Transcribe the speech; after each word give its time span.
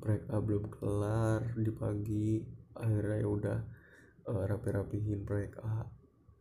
proyek 0.00 0.24
A 0.30 0.36
belum 0.40 0.64
kelar 0.70 1.42
di 1.56 1.72
pagi. 1.72 2.30
Akhirnya 2.76 3.16
ya 3.24 3.28
udah 3.28 3.58
uh, 4.28 4.44
rapi-rapihin 4.44 5.24
proyek 5.24 5.56
A 5.64 5.88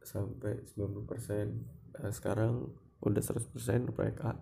sampai 0.05 0.61
90% 0.77 1.97
nah, 1.97 2.11
sekarang 2.13 2.69
udah 3.01 3.21
100% 3.23 3.95
proyek 3.95 4.17
A. 4.25 4.37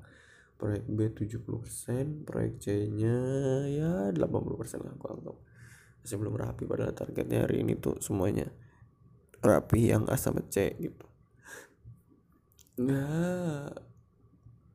Proyek 0.53 0.85
B 0.87 1.11
70% 1.11 2.23
proyek 2.23 2.53
C 2.61 2.87
nya 2.87 3.19
ya 3.67 3.91
80% 4.15 4.85
lah 4.85 4.93
aku 4.95 5.07
anggap. 5.11 5.37
Masih 6.03 6.17
belum 6.19 6.35
rapi 6.39 6.63
padahal 6.67 6.95
targetnya 6.95 7.43
hari 7.47 7.63
ini 7.65 7.75
tuh 7.79 7.99
semuanya 7.99 8.47
rapi 9.43 9.91
yang 9.91 10.07
A 10.07 10.15
sama 10.15 10.45
C 10.47 10.71
gitu. 10.79 11.05
Nggak 12.79 13.93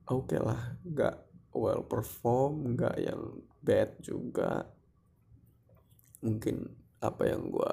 oke 0.08 0.32
okay 0.32 0.40
lah 0.40 0.76
nggak 0.88 1.14
well 1.58 1.82
perform 1.82 2.78
nggak 2.78 2.96
yang 3.02 3.42
bad 3.58 3.98
juga. 3.98 4.70
Mungkin 6.22 6.66
apa 7.02 7.22
yang 7.30 7.50
gua 7.50 7.72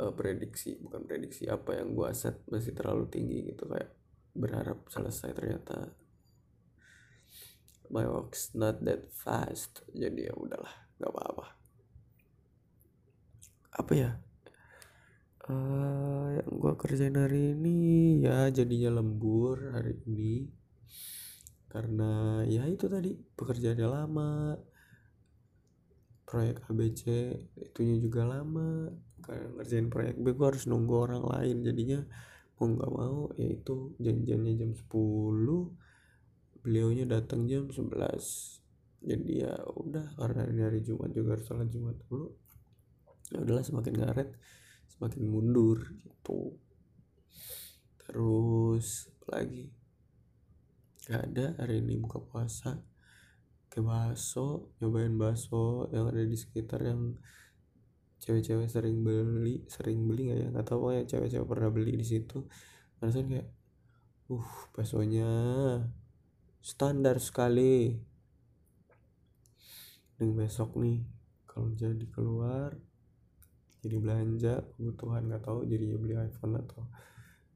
uh, 0.00 0.12
prediksi 0.12 0.76
bukan 0.80 1.04
prediksi 1.04 1.48
apa 1.48 1.76
yang 1.76 1.92
gua 1.92 2.16
set 2.16 2.44
masih 2.48 2.72
terlalu 2.72 3.08
tinggi 3.12 3.52
gitu. 3.52 3.68
Kayak 3.68 3.92
berharap 4.32 4.88
selesai 4.88 5.36
ternyata. 5.36 5.92
My 7.88 8.04
work's 8.04 8.52
not 8.52 8.84
that 8.84 9.08
fast 9.16 9.80
jadi 9.96 10.28
ya 10.28 10.34
udahlah 10.36 10.74
nggak 11.00 11.12
apa-apa. 11.12 11.46
Apa 13.78 13.92
ya? 13.96 14.10
Uh, 15.48 16.36
yang 16.36 16.52
gua 16.60 16.76
kerjain 16.76 17.16
hari 17.16 17.56
ini 17.56 18.20
ya 18.20 18.52
jadinya 18.52 19.00
lembur 19.00 19.72
hari 19.72 19.96
ini 20.04 20.58
karena 21.68 22.42
ya 22.48 22.64
itu 22.64 22.88
tadi 22.88 23.12
pekerjaannya 23.36 23.88
lama 23.88 24.56
proyek 26.28 26.64
ABC 26.68 27.02
itunya 27.56 27.96
juga 28.00 28.24
lama 28.28 28.92
karena 29.24 29.48
ngerjain 29.56 29.88
proyek 29.88 30.16
B 30.20 30.32
gue 30.32 30.46
harus 30.48 30.64
nunggu 30.68 30.94
orang 30.96 31.24
lain. 31.24 31.64
Jadinya 31.64 32.00
mau 32.58 32.66
nggak 32.74 32.92
mau 32.92 33.18
yaitu 33.38 33.94
janjiannya 34.02 34.52
jam 34.58 34.70
10 34.74 34.90
beliaunya 36.64 37.06
datang 37.06 37.46
jam 37.46 37.70
11 37.70 38.58
jadi 38.98 39.46
ya 39.46 39.54
udah 39.78 40.18
karena 40.18 40.42
ini 40.50 40.60
hari 40.66 40.80
Jumat 40.82 41.14
juga 41.14 41.38
harus 41.38 41.46
sholat 41.46 41.70
Jumat 41.70 41.94
dulu 42.10 42.34
ya 43.30 43.38
udahlah 43.46 43.62
semakin 43.62 43.94
ngaret 43.94 44.28
semakin 44.98 45.22
mundur 45.30 45.78
gitu. 46.02 46.58
Terus 48.02 49.06
lagi 49.30 49.70
gak 51.08 51.32
ada 51.32 51.56
hari 51.56 51.80
ini 51.80 51.96
buka 51.96 52.20
puasa. 52.20 52.76
Ke 53.72 53.80
bakso 53.80 54.76
nyobain 54.80 55.16
bakso 55.16 55.88
yang 55.88 56.12
ada 56.12 56.20
di 56.20 56.36
sekitar 56.36 56.84
yang 56.84 57.16
cewek-cewek 58.20 58.68
sering 58.68 59.00
beli 59.00 59.64
sering 59.72 60.04
beli 60.04 60.28
nggak 60.28 60.38
ya? 60.38 60.46
Nggak 60.52 60.66
tahu 60.68 60.92
ya 60.92 61.02
cewek-cewek 61.08 61.48
pernah 61.48 61.70
beli 61.72 61.96
di 61.96 62.04
situ. 62.04 62.44
Rasanya 63.00 63.24
kayak 63.32 63.48
uh 64.28 64.50
baksonya 64.76 65.30
standar 66.60 67.16
sekali. 67.24 67.96
Dan 70.20 70.36
besok 70.36 70.76
nih 70.76 71.08
kalau 71.48 71.72
jadi 71.72 72.04
keluar 72.12 72.76
jadi 73.78 73.96
belanja 74.02 74.54
kebutuhan 74.74 75.30
nggak 75.30 75.42
tahu 75.46 75.62
jadi 75.64 75.94
beli 75.96 76.18
iPhone 76.18 76.58
atau 76.58 76.84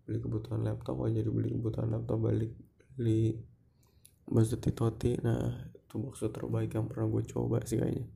beli 0.07 0.19
kebutuhan 0.23 0.63
laptop 0.63 1.03
atau 1.03 1.11
jadi 1.11 1.31
beli 1.31 1.59
kebutuhan 1.59 1.91
laptop 1.91 2.19
balik 2.23 2.55
beli 2.97 3.37
bakso 4.29 4.57
titoti. 4.57 5.17
Nah 5.21 5.69
itu 5.73 5.95
bakso 6.01 6.29
terbaik 6.33 6.73
yang 6.73 6.87
pernah 6.89 7.09
gue 7.09 7.23
coba 7.29 7.61
sih 7.65 7.81
kayaknya. 7.81 8.07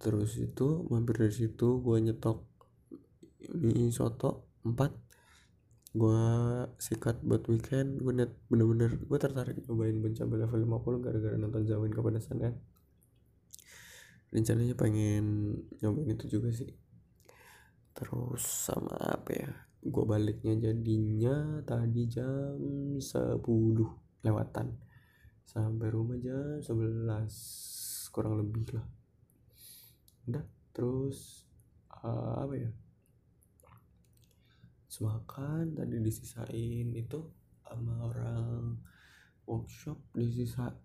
Terus 0.00 0.40
itu 0.40 0.88
mampir 0.88 1.20
dari 1.20 1.34
situ 1.34 1.84
gue 1.84 1.96
nyetok 2.00 2.40
mie 3.56 3.92
soto 3.92 4.48
4 4.64 4.76
gue 5.90 6.22
sikat 6.78 7.18
buat 7.26 7.42
weekend 7.50 7.98
gue 7.98 8.14
net 8.14 8.30
bener-bener 8.46 8.94
gue 8.94 9.18
tertarik 9.18 9.58
cobain 9.66 9.98
mencapai 9.98 10.38
level 10.38 10.62
50 10.62 11.02
gara-gara 11.02 11.34
nonton 11.34 11.66
Zawin 11.66 11.90
kepedesan 11.90 12.38
kan? 12.38 12.54
Rencananya 14.30 14.78
pengen 14.78 15.58
nyobain 15.82 16.14
itu 16.14 16.38
juga 16.38 16.54
sih 16.54 16.70
terus 18.00 18.40
sama 18.40 18.96
apa 18.96 19.30
ya 19.36 19.52
gue 19.80 20.04
baliknya 20.04 20.52
jadinya 20.60 21.64
tadi 21.64 22.04
jam 22.04 22.60
10 23.00 23.40
lewatan. 24.20 24.76
Sampai 25.48 25.88
rumah 25.88 26.20
jam 26.20 26.60
11 26.60 28.12
kurang 28.12 28.36
lebih 28.36 28.76
lah. 28.76 28.84
Udah 30.28 30.44
terus 30.76 31.48
uh, 32.04 32.44
apa 32.44 32.54
ya? 32.60 32.70
Semakan 34.92 35.72
tadi 35.72 35.96
disisain 36.04 36.92
itu 36.92 37.20
sama 37.64 38.04
orang 38.04 38.76
workshop 39.48 39.96
disisain 40.12 40.76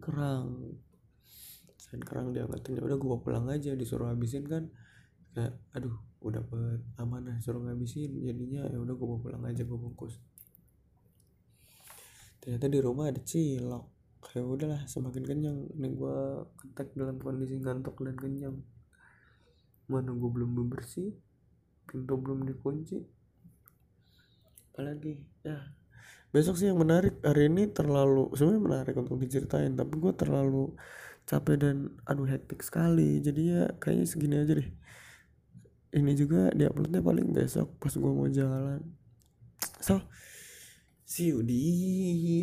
kerang. 0.00 0.72
Dan 1.92 2.00
kerang 2.00 2.32
dia 2.32 2.48
ngatain 2.48 2.80
udah 2.80 2.96
gue 2.96 3.16
pulang 3.20 3.46
aja 3.52 3.76
disuruh 3.76 4.08
habisin 4.08 4.48
kan 4.48 4.72
kayak 5.34 5.54
aduh 5.74 5.98
udah 6.22 6.40
dapet 6.40 6.80
amanah 6.96 7.36
suruh 7.42 7.60
ngabisin 7.60 8.22
jadinya 8.22 8.64
ya 8.70 8.78
udah 8.80 8.94
gue 8.94 9.06
mau 9.06 9.20
pulang 9.20 9.44
aja 9.44 9.66
gue 9.66 9.78
bungkus. 9.78 10.16
Ternyata 12.40 12.66
di 12.70 12.78
rumah 12.80 13.10
ada 13.10 13.20
cilok. 13.20 13.84
Kayak 14.24 14.46
udahlah 14.48 14.80
semakin 14.88 15.24
kenyang. 15.24 15.58
Ini 15.76 15.88
gue 15.92 16.16
ketek 16.60 16.96
dalam 16.96 17.20
kondisi 17.20 17.60
ngantuk 17.60 17.96
dan 18.04 18.16
kenyang. 18.16 18.56
Mana 19.90 20.12
gue 20.16 20.30
belum 20.32 20.56
bebersih 20.56 21.12
pintu 21.84 22.16
belum 22.16 22.48
dikunci. 22.48 23.04
Apalagi? 24.72 25.20
Ya 25.44 25.60
besok 26.34 26.58
sih 26.58 26.66
yang 26.66 26.82
menarik 26.82 27.22
hari 27.22 27.46
ini 27.46 27.70
terlalu 27.70 28.26
sebenarnya 28.34 28.64
menarik 28.66 28.94
untuk 28.98 29.22
diceritain 29.22 29.70
tapi 29.78 30.02
gue 30.02 30.12
terlalu 30.18 30.74
capek 31.30 31.56
dan 31.62 31.76
aduh 32.08 32.26
hektik 32.26 32.64
sekali. 32.64 33.20
Jadi 33.20 33.42
ya 33.54 33.70
kayaknya 33.76 34.06
segini 34.08 34.36
aja 34.40 34.56
deh 34.56 34.68
ini 35.94 36.12
juga 36.18 36.50
diuploadnya 36.50 37.00
paling 37.00 37.30
besok 37.30 37.78
pas 37.78 37.94
gue 37.94 38.12
mau 38.12 38.26
jalan. 38.26 38.82
So 39.78 40.02
see 41.06 41.30
you 41.30 41.46
di 41.46 41.62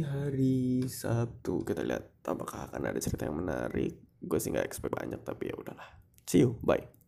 hari 0.07 0.88
Sabtu. 0.88 1.68
Kita 1.68 1.83
lihat 1.83 2.24
apakah 2.24 2.71
akan 2.71 2.81
ada 2.88 3.00
cerita 3.03 3.27
yang 3.27 3.44
menarik. 3.44 4.00
Gue 4.24 4.39
sih 4.39 4.56
nggak 4.56 4.65
expect 4.65 4.95
banyak 4.95 5.19
tapi 5.21 5.51
ya 5.51 5.56
udahlah. 5.59 6.00
See 6.24 6.48
you 6.48 6.56
bye 6.63 7.00